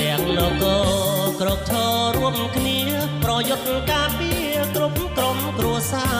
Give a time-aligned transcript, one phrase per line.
[0.00, 2.78] ទាំងនគរគ្រប់ឈររួមគ្នា
[3.22, 6.18] ប្រយុទ្ធការពារគ្រប់ក្រុមគ្រួសារ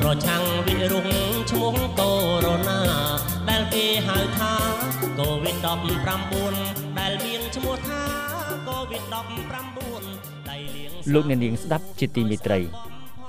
[0.00, 1.08] ប្រឆាំងវិរុស
[1.50, 2.10] ឈ្មោះកូ
[2.44, 2.60] វីដ
[2.98, 4.52] -19 ដែលគេហៅថា
[5.18, 5.56] កូវីដ
[6.46, 8.02] -19 ដែលមានឈ្មោះថា
[8.68, 9.02] កូវីដ
[9.74, 12.60] -19 ដៃលៀងលោកអ្នកនាងស្ដាប់ជាទីមេត្រី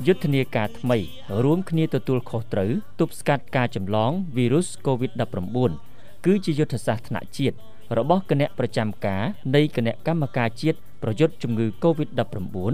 [0.08, 0.98] យុទ្ធនាការថ្មី
[1.44, 7.58] រួមគ្នាទទួលខុសត្រូវទប់ស្កាត់ការចម្លងវីរុស COVID-19 គឺជាយុទ្ធសាស្ត្រថ្នាក់ជាតិ
[7.98, 9.24] របស់គណៈប្រចាំការ
[9.56, 12.74] នៃគណៈកម្មការជាតិប្រយុទ្ធជំងឺ Covid-19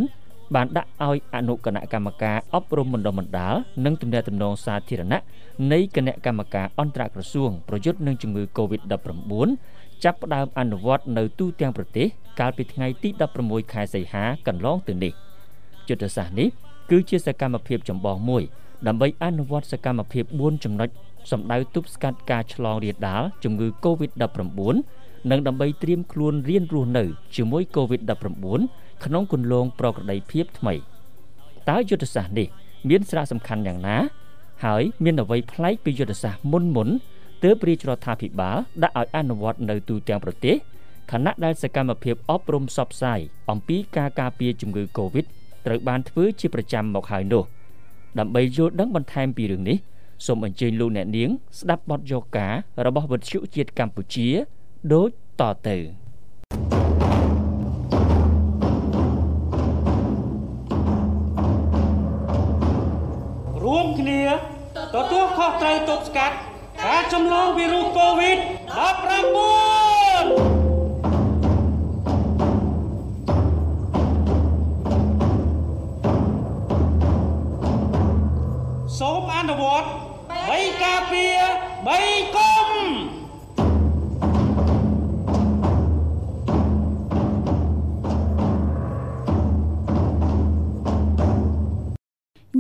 [0.56, 5.22] បានដាក់ឲ្យអនុគណៈកម្មការអប់រំបណ្ដុះបណ្ដាលនិងទំនាក់ទំនងសាធារណៈ
[5.72, 9.34] នៃគណៈកម្មការអន្តរក្រសួងប្រយុទ្ធនឹងជំងឺ Covid-19
[10.04, 12.08] ចាប់ផ្ដើមអនុវត្តនៅទូទាំងប្រទេស
[12.40, 13.10] កាលពីថ្ងៃទី
[13.42, 15.14] 16ខែសីហាកន្លងទៅនេះ
[15.88, 16.48] យុទ្ធសាស្ត្រនេះ
[16.90, 18.44] គឺជាសកម្មភាពចម្បងមួយ
[18.88, 20.90] ដើម្បីអនុវត្តសកម្មភាព4ចំណុច
[21.32, 24.28] សម្ដៅទប់ស្កាត់ការឆ្លងរាលដាលជំងឺ Covid-19
[25.32, 27.04] និងដើម្បីត្រៀមខ្លួនរៀនរស់នៅ
[27.36, 30.74] ជាមួយ COVID-19 ក្នុងគន្លងប្រក្រតីភាពថ្មី
[31.70, 32.48] តើយុទ្ធសាស្ត្រនេះ
[32.90, 33.98] មានសារៈសំខាន់យ៉ាងណា
[34.66, 36.90] ហើយមានអ្វីប្លែកពីយុទ្ធសាស្ត្រមុនមុន
[37.44, 40.56] ទើបរាជរដ្ឋាភិបាលដាក់ឲ្យអនុវត្តនៅទូទាំងប្រទេស
[41.12, 43.20] ខណៈដែលសកម្មភាពអប់រំផ្សព្វផ្សាយ
[43.52, 45.26] អំពីការការពារជំងឺ Covid
[45.66, 47.44] ត្រូវបានធ្វើជាប្រចាំមកហើយនោះ
[48.20, 49.78] ដើម្បីយល់ដឹងបន្ថែមពីរឿងនេះ
[50.26, 52.54] សូមអញ្ជើញលោកអ្នកនាង ស្ដាប់បទយកការ
[52.86, 54.28] របស់វិទ្យុជាតិកម្ពុជា
[54.94, 55.10] ដូច
[55.42, 55.78] តទៅ
[63.64, 64.22] រួមគ្នា
[64.96, 66.36] ទទួលខុសត្រូវទប់ស្កាត់
[66.86, 68.67] ការចម្លងវីរុសកូវីដ 19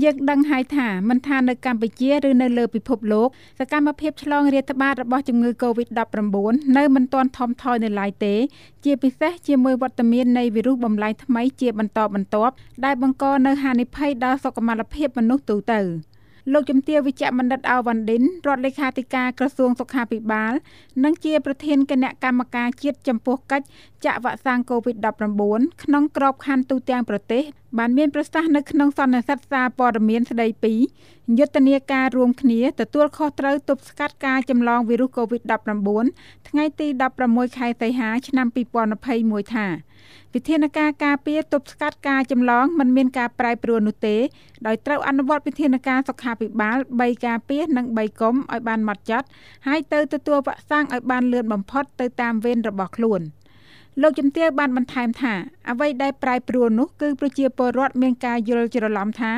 [0.04, 3.28] យើងដឹងហើយថាមិនថានៅកម្ពុជាឬនៅលើពិភពលោក
[3.60, 6.36] សកម្មភាពឆ្លងរាតត្បាតរបស់ជំងឺ Covid-19
[6.78, 8.36] នៅមិនទាន់ថមថយនៅឡើយទេ
[8.86, 12.54] ជាពិសេសជាមួយវត្តមាននៃវីរុសបំលែងថ្មីជាបន្តបន្ទាប់
[12.86, 15.82] ដែលបង្កនៅហានិភ័យដល់សុខុមាលភាពមនុស្សទូទៅ។
[16.54, 20.54] លោកជំទាវវិជ្ជបណ្ឌិតអាវ៉ាន់ឌិនរដ្ឋលេខាធិការក្រសួងសុខាភិបាល
[21.04, 23.66] និងជាប្រធានគណៈកម្មការជាតិចំពោះកិច្ច
[24.06, 27.44] ចាក់វ៉ាក់សាំង COVID-19 ក្នុងក្របខ័ណ្ឌទូទាំងប្រទេស
[27.78, 30.74] បានមានប្រសាសន៍នៅក្នុងសន្និសីទសារព័ត៌មានស្ដីពី
[31.40, 36.88] យុទ្ធនាការរួមគ្នាទទួលខុសត្រូវទប់ស្កាត់ការចម្លងវីរុស COVID-19 ថ្ងៃទី
[37.24, 38.48] 16ខែសីហាឆ្នាំ
[38.96, 39.68] 2021ថា
[40.34, 44.18] វិធានការការពារទប់ស្កាត់ការចម្លងមិនមានការប្រែប្រួលនោះទេ
[44.68, 49.28] ដោយត្រូវអនុវត្តវិធានការសុខាភិបាល3ការពារនិង3កុំឲ្យបានម៉ត់ចត់
[49.68, 53.22] ហើយទៅទទួលវ៉ាក់សាំងឲ្យបានលឿនបំផុតទៅតាមវេនរបស់ខ្លួន
[54.02, 55.34] លោកជំទាវបានបន្ថែមថា
[55.70, 59.34] អ្វីដែលប្រែប្រួលនោះគឺប្រជាពលរដ្ឋមានការយល់ច្រឡំថា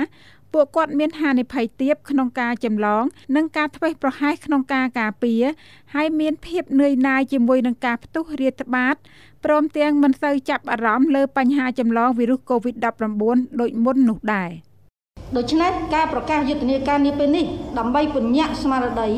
[0.54, 3.04] ពួកគាត់មានហានិភ័យទាបក្នុងការចម្លង
[3.36, 5.44] និងការធ្វេសប្រហែសក្នុងការការពារ
[5.96, 8.96] ហើយមានភាពនឿយណាយជាមួយនឹងការផ្ទុះរាតត្បាត
[9.46, 14.52] ព្រមទាំងមិនសូវចាប់អារម្មណ៍លើបញ្ហាចម្លងវីរុស COVID-19 ដូចមុននោះដែរ
[15.38, 17.45] ដូច្នេះការប្រកាសយុទ្ធនាការនេះពេលនេះ
[17.79, 19.09] ដើម្បីពញ្ញាក់ស្មារតី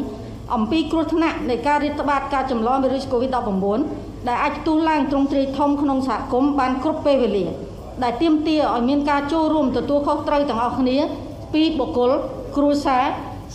[0.56, 7.46] អំពីគ្រោះថ្នាក់នៃការរាតត្បាតការចម្លងវីរុស COVID-19 ដែលអាចផ្ទុះឡើងទ្រង់ទ្រាយធំក្នុងសហគមន៍បានគ្រប់ពេលវេលា
[8.04, 10.98] ដែលទាមទារឲ្យមានការចូលរួមទទួលខុសត្រូវទាំងអស់គ្នា
[11.54, 12.12] ពីបុគ្គល
[12.56, 13.04] គ្រួសារ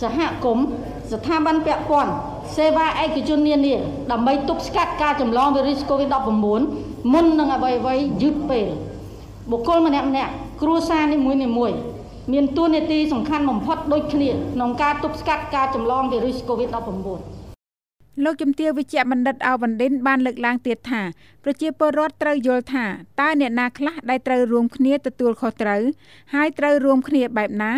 [0.01, 0.65] សហគមន៍
[1.11, 2.11] ស្ថាប័នពាក់ព័ន្ធ
[2.55, 3.75] សេវាឯកជននានា
[4.11, 6.43] ដើម្បីទប់ស្កាត់ការចម្លងវីរុស COVID-19
[7.13, 8.67] មុននឹងអ្វីៗយឺតពេល
[9.51, 10.31] បុគ្គលម្នាក់ម្នាក់
[10.61, 11.49] គ្រួសារនីមួយនី
[12.27, 21.01] មួយមានតួនាទីសំខាន់បំផុតដូចគ្នាក្នុងការទប់ស្កាត់ការចម្លងវីរុស COVID-19 លោកជំទាវវិជ្ជបណ្ឌិតអវណ្ឌិនបានលើកឡើងទៀតថា
[21.43, 22.85] ប្រជាពលរដ្ឋត្រូវយល់ថា
[23.21, 25.81] តើអ្នកណាខ្លះដែលត្រូវរួមគ្នាទទួលខុសត្រូវ
[26.33, 27.73] ហើយត្រូវរួមគ្នាបែបណា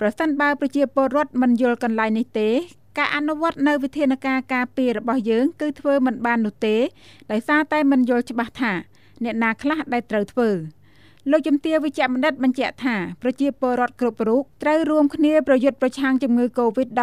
[0.00, 2.48] ប្រសិនបើប្រជាពលរដ្ឋមិនយល់កន្លែងនេះទេ
[2.98, 6.76] ការអនុវត្តនៅវិធានការការពាររបស់យើងគឺធ្វើមិនបាននោះទេ
[7.30, 8.72] ដោយសារតែមិនយល់ច្បាស់ថា
[9.24, 10.50] អ្នកណាខ្លះដែលត្រូវធ្វើ
[11.30, 16.98] លោកជំទាវវិជ្ជបណ្ឌិតបញ្ជាក់ថាប្រជាពលរដ្ឋគ្រប់រូបត្រូវរួមគ្នាប្រយុទ្ធប្រឆាំងជំងឺ Covid-19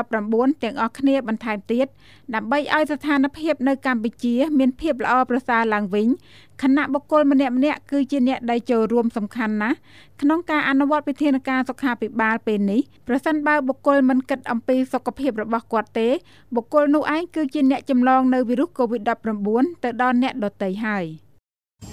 [0.63, 1.87] ទាំងអស់គ្នាបន្ថែមទៀត
[2.35, 6.07] ដើម្បីឲ្យស្ថានភាពនៅកម្ពុជា មានភាពល្អប្រសើរឡើងវិញ
[6.61, 9.77] ខណៈបុគ្គលម្នាក់ម្នាក់គឺជាអ្នកដែលចូលរួមសំខាន់ណាស់
[10.21, 16.09] ក្នុងការអនុវត្តវិធានការសុខាភិបាលពេលនេះប្រសិនបើបុគ្គលមិនគិតអំពីសុខភាពរបស់គាត់ទេ
[16.55, 21.07] បុគ្គលនោះឯងគឺជាអ្នកចម្លងនៅវីរុស COVID-19 ទៅដល់អ្នកដទៃហើយ។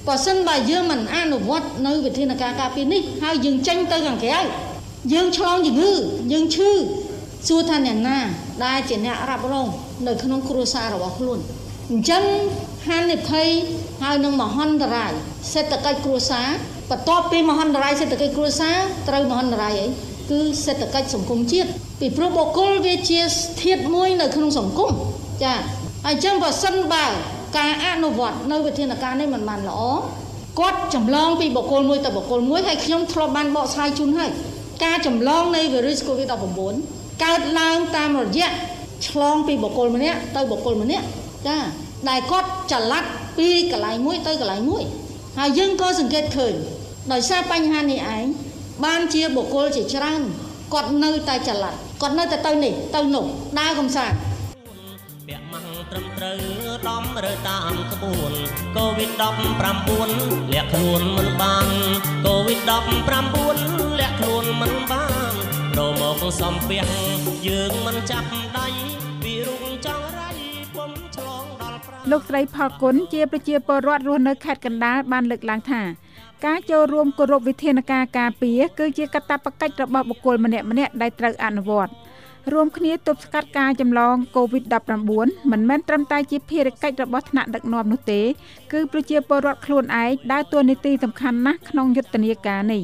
[0.09, 4.41] បើសិនបើយើងមិនអនុវត្តនៅវិធានការការពារនេះហើយយើងចេញទៅខាងក្រៅ
[5.13, 5.93] យើងឆ្លងជំងឺ
[6.33, 6.71] យើងឈឺ
[7.49, 8.19] សួរថាអ្នកណា
[8.65, 9.67] ដែលជាអ្នករ៉ាប់រង
[10.07, 11.39] នៅក្នុងគ្រួសាររបស់ខ្លួន
[11.91, 12.25] អញ្ចឹង
[12.87, 13.49] ហានិភ័យ
[14.03, 15.13] ហើយនឹងមហន្តរាយ
[15.53, 16.49] សេដ្ឋកិច្ចគ្រួសារ
[16.91, 18.77] បន្ទាប់ពីមហន្តរាយសេដ្ឋកិច្ចគ្រួសារ
[19.09, 19.87] ត្រូវមហន្តរាយអី
[20.31, 21.69] គឺសេដ្ឋកិច្ចសង្គមជាតិ
[22.01, 23.21] ពីព្រោះបុគ្គលវាជា
[23.63, 24.91] ធាតុមួយនៅក្នុងសង្គម
[25.43, 25.55] ចា
[26.05, 27.07] ហើយអញ្ចឹងបើសិនបើ
[27.57, 29.81] ការអនុវត្តនៅវិធានការនេះមិនបានល្អ
[30.61, 34.31] គាត់ចម្លងពីបុគ្គលមួយទៅបុគ្គលមួយហើយខ្ញុំធ្លាប់បានបកស្រាយជូនហើយ
[34.85, 38.51] ការចម្លងនៃវីរុស COVID-19 កើតឡើងតាមរយៈ
[39.07, 41.05] ឆ្លងពីបុគ្គលម្នាក់ទៅបុគ្គលម្នាក់
[41.47, 41.57] ចា
[42.09, 43.05] ដែលគាត់ចល័ត
[43.39, 44.83] ពីកន្លែងមួយទៅកន្លែងមួយ
[45.39, 46.55] ហើយយើងក៏សង្កេតឃើញ
[47.13, 48.25] ដោយសារបញ្ហានេះឯង
[48.85, 50.23] បានជាបុគ្គលជាច្រើន
[50.75, 53.25] គាត់នៅតែចល័តគាត់នៅតែទៅនេះទៅនោះ
[53.59, 54.38] ដើរកំសាន្តពាក់ម៉ាំង
[55.91, 56.41] ត្រឹមត្រូវ
[56.89, 58.33] ដំរើតាមក្បួន
[58.77, 59.25] កូវីដ
[59.97, 61.69] 19 លាក់ខ្លួនមិនបាន
[62.27, 62.73] កូវីដ
[63.35, 65.35] 19 លាក់ខ្លួនមិនបាន
[65.77, 66.85] រមកសំពះ
[67.47, 68.67] យើងមិនចាប់ដៃ
[69.23, 70.31] ពីរុងចង់រៃ
[70.75, 71.79] ពុំឆ្លងដល់
[72.11, 75.83] លោកស្រីផលគុណជាប្រជាពលរដ្ឋរស់នៅខេត្តកណ្ដាលបានលើកឡើងថា
[76.47, 81.93] ការចូលរួមគោរពវិធានការការពារគឺជាកាតព្វកិច្ចរបស់បុគ្គលម្នាក់ម្នាក់ដែលត្រូវអនុវត្ត
[82.53, 88.21] រួមគ្នាទប់ស្កាត់ការចម្លង COVID-19 មិនមែនត្រឹមតែជាភារកិច្ចរបស់ថ្នាក់ដឹកនាំនោះទេ
[88.73, 92.83] គឺប្រជាពលរដ្ឋខ្លួនឯងដើរតួនាទីសំខាន់ណាស់ក្នុងយុទ្ធនាការនេះ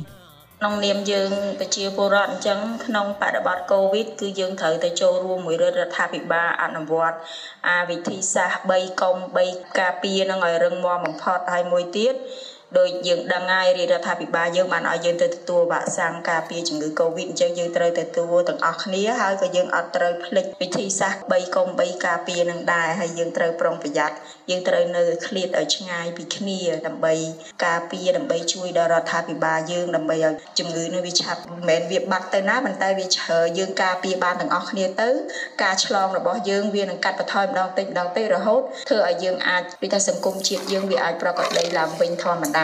[0.58, 1.31] ក្នុងនាមយើង
[1.61, 7.19] ប្រជាពលរដ្ឋអញ្ចឹងក្នុងបរិបទកូវីដគឺយើងត្រូវតែចូលរួមមួយរដ្ឋាភិបាលអនុវត្ត
[7.69, 9.16] អាវិធីសាស្ត្រ3កុំ
[9.49, 12.14] 3ការពារនឹងឲ្យរឹងមាំបំផុតហើយមួយទៀត
[12.79, 24.15] ដោយយើងដឹងហើយរាជរដ្ឋាភិបាលយើងបានឲ្យយើងទៅទទួលវ៉ាក់សាំងការពារជំងឺ Covid អញ្ចឹងយើងត្រូវទទួលទាំងអស់គ្នាហើយក៏យើងអត់ត្រូវភ្លេចវិធីសាស្ត្រ3កុំ3ការពារនឹងដែរហើយយើងត្រូវប្រុងប្រយ័ត្ន
[24.50, 27.15] យើងត្រូវនៅឃ្លាតឲ្យឆ្ងាយពីគ្នាដើម្បី
[27.67, 35.09] ការពារដើម្បីជួយដល់រដ្ឋាភិបាលយើងដើម្បីឲ្យជំងឺនេះវាឆាប់មិនមែនវាបាត់ទៅណាប៉ុន្តែវាឈើយើងការពារបានទាំងអស់គ្នាទៅ
[35.62, 42.61] ការឆ្លងរបស់យើងវានឹងកាត់បន្ថយម្ដងតិចម្ដងតិចរហូតធ្វើឲ្យយើងអាចពីថាសង្គមជាតិយើងវាអាចប្រកបដីឡើងវិញធម្មត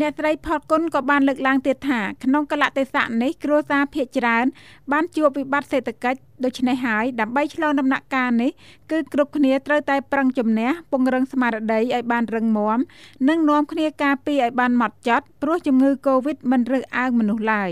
[0.00, 4.46] អ្នកស្រីផលគុណក៏បានលើកឡើងទៀតថាក្នុងកលៈទេសៈនេះគ្រួសារភៀកច្រើន
[4.92, 8.50] បានជួបវិបត្តិសេដ្ឋកិច្ចដូច្នេះហើយដើម្បីឆ្លងដំណាក់កាលនេះ
[8.90, 12.78] គឺគ្រប់គ្នាត្រូវតែប្រឹងជំនះពង្រឹងស្មារតីឲ្យបានរឹងមាំ
[13.28, 17.70] និងនាំគ្នាការពារឲ្យបានម៉ត់ចត់ព្រោះជំងឺ Covid មិនរើសអើងមនុស្សឡើយ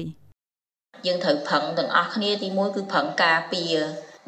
[1.06, 3.76] យើងត្រូវប្រឹងទាំងអស់គ្នាទីមួយគឺប្រឹងការពារ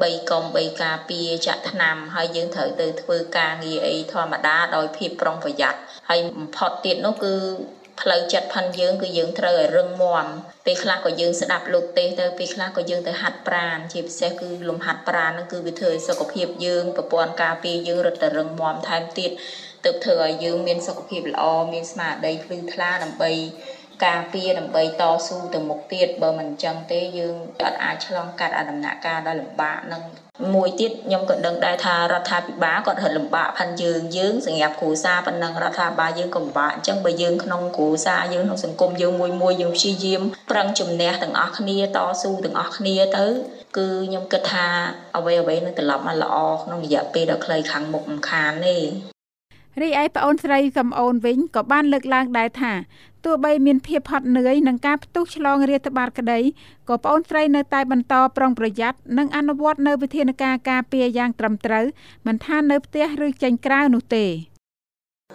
[0.05, 7.35] 3កុំ3ការពារចាក់ថ្នាំហើយយើងត្រូវទៅធ្វើការងារអីធម្មតាដោយភាពប្រុងប្រយ័ត្ន ហើយបំផុតទៀតនោះគឺ
[8.01, 10.27] ផ្លូវចិត្តផាន់យើងគឺយើងត្រូវឲ្យរឹងមាំ
[10.67, 19.31] ពេលខ្លះក៏យើងស្ដាប់លោកទេសទៅពេលខ្លះក៏យើងទៅហាត់ប្រាណជាពិសេសគឺលំហាត់ប្រាណហ្នឹងគឺវាធ្វើឲ្យសុខភាពយើងប្រព័ន្ធការពារយើងរឹតតែរឹងមាំថែមទៀត
[19.85, 23.33] ទើបធ្វើឲ្យយើងមានសុខភាពល្អមានស្មារតីភ្លឺថ្លាដើម្បី
[24.07, 30.03] ការពារដើម្បីតស៊ូទៅមុខទៀតបើមិនអញ្ចឹងទេយើងអត់អាចឆ្លងកាត់អាដំណាក់កាលដ៏លំបាកនឹង
[30.55, 43.27] មួយទៀតខ្ញុំក៏ដឹងដែរថារដ្ឋាភិបាលគាត់រត់លំបាកផាន់យើងយើងសម្រាប់គ្រួសារប៉ុណ្ណឹងរដ្ឋាភិបាលយើងក៏លំបាកអញ្ចឹងបើយើងក្នុងគ្រួសារយើងក្នុងសង្គមយើងមួយមួយយើងព្យាយាមប្រឹងជំនះទាំងអស់គ្នាតស៊ូទាំងអស់គ្នាទៅ
[43.77, 44.67] គឺខ្ញុំគិតថា
[45.17, 48.79] អ្វីអ្វីនឹងត្រឡប់មកល្អក្នុងរយៈពេលដ៏ខ្លីខាងមុខមិនខានទេ
[49.83, 52.73] រីឯប្អូនស្រីសំអូនវិញក៏បានលើកឡើងដែរថា
[53.25, 56.41] ទោះបីមានភាពហត់នឿយនឹងការផ្ទុះឆ្លងរាតត្បាតក្តី
[56.89, 61.85] ក៏ប្អូនស្រីនៅតែបន្តប្រុងប្រយ័ត្ននិងអនុវត្តនៅវិធានការការពារយ៉ាងត្រឹមត្រូវ
[62.27, 64.27] មិនថានៅផ្ទះឬចេញក្រៅនោះទេ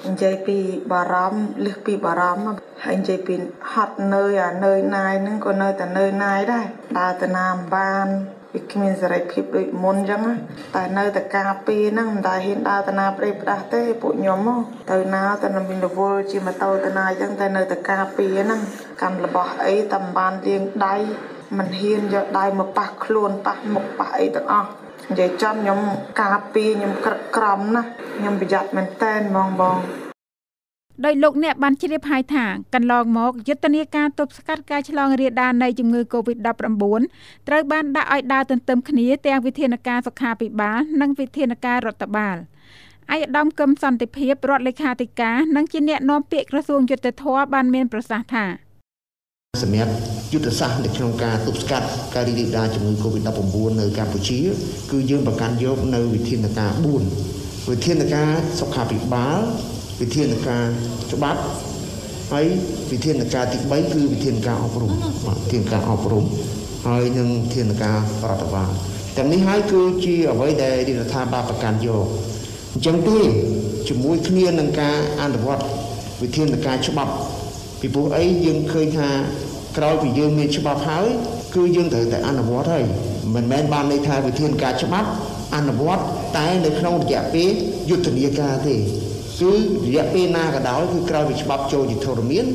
[0.10, 0.58] និយាយពី
[0.92, 3.36] បារម្ភលឹះពីបារម្ភហើយនិយាយពី
[3.72, 6.66] ហត់នឿយអានឿយណាយហ្នឹងក៏នៅតែនឿយណាយដែរ
[7.00, 8.08] ដើរទៅណាមិនបាន
[8.54, 10.22] វាគ្មានសេរីភាពដូចមុនអញ្ចឹង
[10.76, 14.40] តែនៅតែការពីហ្នឹងមិនដែលហ៊ានដើរទៅណាប្រេផ្ដាស់ទេពួកខ្ញុំ
[14.92, 18.62] ទៅណាទៅមានរវល់ជាម៉ូតូទៅណាអញ្ចឹងតែនៅតែការពីហ្នឹង
[19.02, 20.96] កាន់របស់អីតែមិនបានលាងដៃ
[21.58, 24.70] មិនហ៊ានយកដៃមកប៉ះខ្លួនប៉ះមុខប៉ះអីទាំងអស់
[25.10, 25.80] និយាយចំខ្ញុំ
[26.22, 27.82] ការពីខ្ញុំក្រឹកក្រំណា
[28.18, 29.78] ខ្ញុំប្រយ័ត្នមែនតែនហ្មងបង
[31.06, 36.84] ដោយលោកអ្នកបានជ្រាបហើយថាកន្លងមកយុទ្ធនាការទប់ស្កាត់ការឆ្លងរាលដាលនៃជំងឺ Covid-19
[37.48, 42.36] ត្រូវបានដាក់ឲ្យដើរទន្ទឹមគ្នាទាំងវិធានការសុខាភិបាលនិងវិធានការរដ្ឋបាល
[43.14, 48.46] ឯកឧត្តមកឹមសន្តិភាពរដ្ឋលេខាធិការនិងជាអ្នកនាំពាក្យក្រសួងយុទ្ធភ័ពបានមានប្រសាសន៍ថា
[49.64, 49.94] សម្រាប់
[50.34, 54.40] យុទ្ធសាស្ត្រនៅក្នុងការទប់ស្កាត់ការរីករាលដាលជំងឺ Covid-19 នៅកម្ពុជា
[54.92, 56.72] គឺយើងប្រកាន់យកនៅវិធានការ
[57.22, 59.42] 4វិធានការសុខាភិបាល
[60.02, 60.66] វិធានការ
[61.12, 61.42] ច្បាប់
[62.34, 62.46] ហើយ
[62.92, 64.92] វិធានការទី3គឺវិធានការអប់រំ
[65.26, 66.26] បាទវិធានការអប់រំ
[66.88, 67.98] ហើយនឹងវិធានការ
[68.30, 68.72] រដ្ឋបាល
[69.18, 72.06] ទាំងនេះហើយគឺជាអ្វីដែលរដ្ឋាភិបាលប្រកាន់យក
[72.74, 73.20] អញ្ចឹងទេ
[73.88, 75.64] ជាមួយគ្នានឹងការអនុវត្ត
[76.22, 77.14] វិធានការច្បាប់
[77.80, 79.10] ពីព្រោះអីយើងឃើញថា
[79.78, 81.08] ក្រោយពីយើងមានច្បាប់ហើយ
[81.56, 82.84] គឺយើងត្រូវតែអនុវត្តហើយ
[83.36, 85.10] មិនមែនបានន័យថាវិធានការច្បាប់
[85.56, 86.04] អនុវត្ត
[86.38, 87.52] តែនៅក្នុងរយៈពេល
[87.90, 88.76] យុទ្ធនាការទេ
[89.42, 89.54] គឺ
[89.88, 92.46] រយៈពេលណាក៏ដោយគឺក្រោយពីច្បាប់ចូលជាធរមាន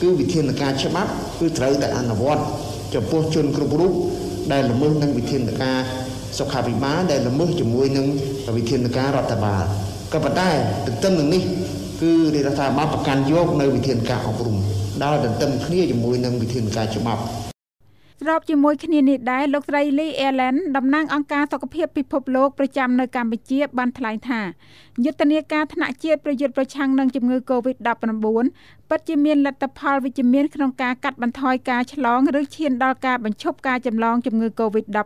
[0.00, 1.10] គឺវិធានការច្បាប់
[1.40, 2.42] គឺត្រូវតែអនុវត្ត
[2.94, 3.92] ចំពោះជនគ្រប់រូប
[4.52, 5.78] ដែលល្មើសនឹងវិធានការ
[6.38, 8.06] សុខាភិបាលដែលល្មើសជាមួយនឹង
[8.56, 9.64] វិធានការរដ្ឋបាល
[10.12, 10.50] ក៏ប៉ុន្តែ
[10.86, 11.42] ទន្ទឹមនឹងនេះ
[12.02, 14.56] គឺរដ្ឋាភិបាលប្រកាន់យកនៅវិធានការអប់រំ
[15.04, 17.53] ដោយទន្ទឹមគ្នាជាមួយនឹងវិធានការច្បាប់
[18.24, 24.40] ស្របជាមួយគ្នានេះដែរលោកស្រី Lee Allen តំណាងអង្គការសុខភាពពិភពលោកប្រចាំនៅកម្ពុជាបានថ្លែងថា
[25.04, 28.26] យុទ្ធនាការថ្នាក់ជាតិប្រយុទ្ធប្រឆាំងនឹងជំងឺ Covid-19
[28.90, 34.98] ពិតជាមានលទ្ធផលវិជ្ជមានក្នុងការកាត់បន្ថយការឆ្លងឬឈានដល់ការបញ្ឈប់ការចម្លងជំងឺ Covid-19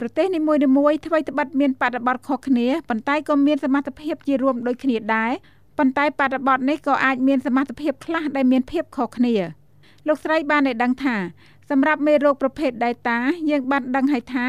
[0.00, 0.60] ប្រទេសនីមួយៗ
[1.06, 5.32] ថ្មីត្បិតមានបរិបទខុសគ្នាប៉ុន្តែក៏មានសមត្ថភាពជារួមដូចគ្នាដែរ
[5.78, 9.34] ប៉ុន្តែបរិបទនេះក៏អាចមានសមត្ថភាពខ្លះដែលមានភាពខុសគ្នា
[10.06, 11.16] លោកស្រីបានឲ្យដឹងថា
[11.72, 13.16] សម្រាប់មេរោគប្រភេទ Delta
[13.50, 14.46] យើងបានដឹងហើយថា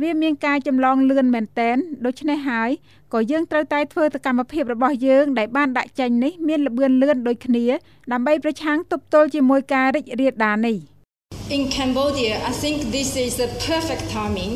[0.00, 1.76] វាមានការចម្លងលឿនមែនតែន
[2.06, 2.70] ដូច្នេះហើយ
[3.12, 7.66] ក៏យើងត្រូវតែធ្វើសកម្មភាពរបស់យើងដែលបានដាក់ចេញនេះមានល្បឿនលឿនដូចគ្នា
[8.12, 10.76] ដើម្បីប្រឆាំងទប់ទល់ជាមួយការរីករាលដាលនេះ
[11.56, 14.52] In Cambodia I think this is the perfect timing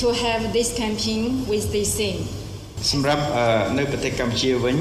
[0.00, 2.39] to have this campaign with this theme
[2.88, 3.22] សម្រាប់
[3.78, 4.76] នៅប្រទេសកម្ពុជាវិញ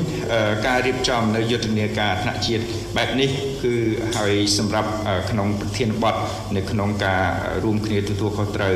[0.68, 2.64] ការរៀបចំនៅយុទ្ធនាការថ្នាក់ជាតិ
[2.98, 3.30] បែបនេះ
[3.64, 3.74] គឺ
[4.18, 4.90] ហើយសម្រាប់
[5.30, 6.16] ក្នុងប្រធានបទ
[6.56, 7.24] នៅក្នុងការ
[7.64, 8.76] រួមគ្នាទទួលខុសត្រូវ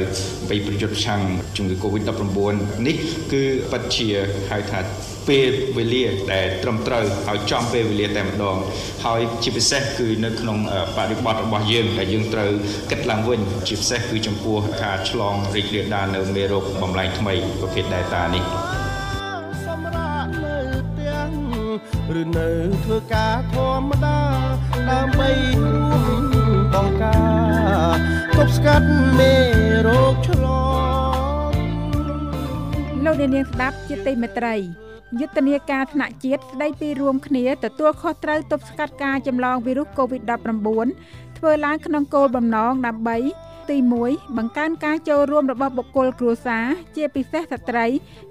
[0.50, 1.22] បីប្រយុទ្ធឆាំង
[1.58, 2.56] ជំងឺ Covid-19
[2.88, 2.96] នេះ
[3.32, 4.08] គឺពិតជា
[4.50, 4.80] ហៅថា
[5.28, 8.58] ពេលវេលាដែលត្រឹមត្រូវហើយចំពេលវេលាតែម្ដង
[9.06, 10.58] ហើយជាពិសេសគឺនៅក្នុង
[10.98, 12.52] បរិបទរបស់យើងដែលយើងត្រូវ
[12.92, 18.83] គិតឡើងវិញជាពិសេសគឺចំពោះការឆ្លងរីករាលដាលនៅមេរោគបំលែងថ្មីប្រភេទ Delta នេះ
[22.22, 22.50] ឬនៅ
[22.84, 24.20] ធ្វើការធម្មតា
[24.90, 25.30] ដើម្បី
[25.62, 25.86] រួ
[26.22, 26.24] ម
[26.74, 27.20] បង្កា
[27.94, 27.96] រ
[28.36, 28.88] ទប់ស្កាត់
[29.20, 29.34] មេ
[29.88, 30.46] រោគឆ្ល
[31.48, 31.52] ង
[33.04, 34.56] លោកអ្នកនាងស្ដាប់ជាទីមេត្រី
[35.20, 43.18] យុទ្ធនាការថ្នាក់ជាតិស្ដីពីរួមគ្នាទទួលខុសត្រូវទប់ស្កាត់ការចម្លងវីរុស COVID-19 ធ្វើឡើងក្នុងគោលបំណងដើម្បី
[43.70, 43.78] ទី
[44.08, 46.66] 1បង្កើនការចូលរួមរបស់បុគ្គលគ្រួសារ
[46.96, 47.86] ជាពិសេសស្ត្រី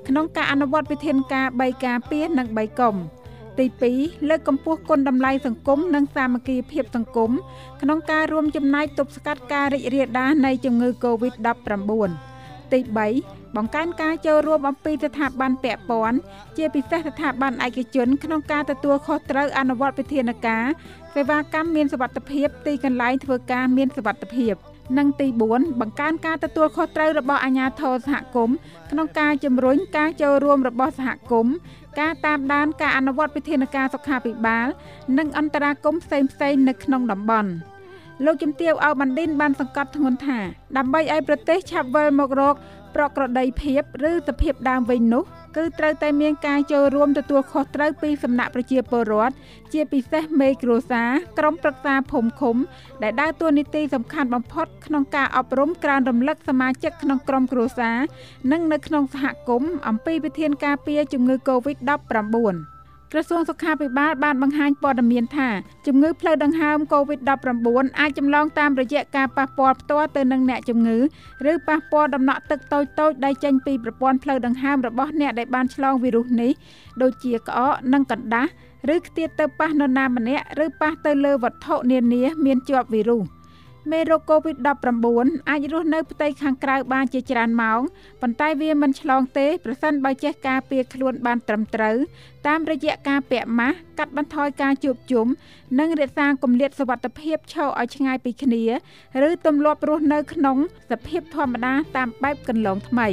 [0.08, 2.96] ក្នុងការអនុវត្តវិធានការ3ការពារនិង3កុំ
[3.58, 3.66] ទី
[3.96, 7.30] 2លើកកម្ពស់គុណតម្លៃសង្គមនិងសាមគ្គីភាពសង្គម
[7.82, 12.10] ក្នុងការរួមចំណែកទប់ស្កាត់ការរីករាលដាលនៃជំងឺ Covid-19
[12.72, 12.80] ទី
[13.18, 16.18] 3បង្កើនការចូលរួមអំពីស្ថាប័នពាក់ព័ន្ធ
[16.56, 20.64] ជាពិសេសស្ថាប័នឯកជន ក្នុងការទទួលខុសត្រូវអនុវត្តវិធានការ
[21.14, 24.54] សេវាកម្មមានសុវត្ថិភាពទីកន្លែងធ្វើការមានសុវត្ថិភាព។
[24.98, 28.56] និងទី4បង្កើនការទទួលខុសត្រូវរបស់អាជ្ញាធរសហគមន៍
[28.90, 31.54] ក្នុងការជំរុញការចូលរួមរបស់សហគមន៍
[32.00, 34.66] ការតាមដានការអនុវត្តវិធានការសុខាភិបាល
[35.18, 37.50] និងអន្តរាគមន៍ផ្សេងៗនៅក្នុងតំបន់
[38.24, 40.38] លោកជំទាវអោបណ្ឌិនបានសង្កត់ធ្ងន់ថា
[40.76, 42.54] ដើម្បីឲ្យប្រទេសឆាប់វិលមករក
[42.94, 45.24] ប្រក្រតីភាព ឬសភាពដើមវិញនោះ
[45.56, 49.34] គឺត្រូវតែមានការចូលរួមទទួលខុសត្រូវពីសំណាក់ប្រជាពលរដ្ឋ
[49.72, 52.56] ជាពិសេសមេគ្រួសារក្រុមប្រឹក្សាភូមិឃុំ
[53.02, 57.98] ដែលដើរតួនាទីសំខាន់បំផុតក្នុងការអប់រំក្រើនរំលឹកសមាជិកក្នុងក្រុមគ្រួសារ
[58.52, 62.71] និងនៅក្នុងសហគមន៍អំពីវិធានការពារជំងឺ Covid-19
[63.12, 65.48] ក្រសួងសុខាភិបាលបានបង្ហាញព័ត៌មានថា
[65.86, 70.98] ជំងឺផ្លូវដង្ហើម COVID-19 អាចចម្លងតាមរយៈការប៉ះពាល់ផ្ទាល់ទៅនឹងអ្នកជំងឺ
[71.50, 76.52] ឬប៉ះពាល់ដំណក់ទឹកតូចៗដែលចេញពីប្រព័ន្ធផ្លូវដង្ហើមរបស់អ្នកដែលបានឆ្លងវីរុសនេះ
[77.02, 78.50] ដូចជាក្អកនិងកណ្ដាស់
[78.94, 83.41] ឬខ្ទាតទៅប៉ះនរណាម្នាក់ឬប៉ះទៅលើវត្ថុនានាមានជាប់វីរុស
[83.90, 87.80] មេរោគ COVID-19 អាចរស់នៅផ្ទៃខាងក្រៅបានជាច្រើនម៉ោង
[88.22, 91.96] ប៉ុន្តែវាមិនឆ្លងទេប្រសិនបើចេះការពារខ្លួនបានត្រឹមត្រូវ
[92.46, 95.26] តាមរយៈការពាក់ម៉ាស់កាត់បន្ថយការជួបជុំ
[95.78, 98.64] និងរក្សាគម្លាតសុវត្ថិភាពឈរឲ្យឆ្ងាយពីគ្នា
[99.28, 100.56] ឬទម្លាប់រស់នៅក្នុង
[100.90, 103.08] សភាពធម្មតាតាមបែបកន្លងថ្មី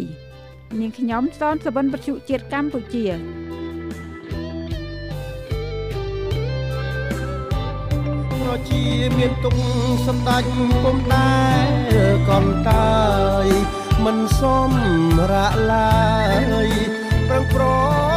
[0.79, 3.05] នាងខ្ញុំសនសវណ្ណវិទ្យុជាតិកម្ពុជា
[8.49, 8.85] ក៏ជា
[9.17, 9.55] មានទុក
[10.07, 10.43] សម្ដេច
[10.83, 11.95] ពុំដែរ
[12.29, 12.39] ក៏
[12.69, 12.97] តា
[13.45, 13.47] យ
[14.05, 14.71] មិនសម
[15.31, 15.99] រៈឡើ
[16.65, 16.69] យ
[17.27, 18.08] ប្រឹងប្រែង